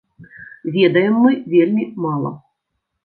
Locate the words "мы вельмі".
1.25-1.83